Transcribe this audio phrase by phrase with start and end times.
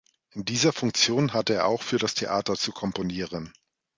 [0.31, 3.53] In dieser Funktion hatte er auch für das Theater zu komponieren.